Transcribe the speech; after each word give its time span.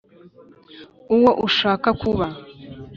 uwo 1.15 1.31
ushaka 1.47 1.87
kuba. 2.01 2.27